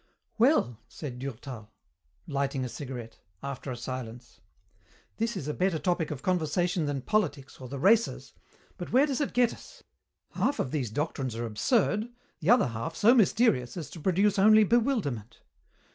[0.39, 1.69] "Well," said Durtal,
[2.25, 4.41] lighting a cigarette, after a silence,
[5.17, 8.33] "this is a better topic of conversation than politics or the races,
[8.79, 9.83] but where does it get us?
[10.31, 12.09] Half of these doctrines are absurd,
[12.39, 15.41] the other half so mysterious as to produce only bewilderment.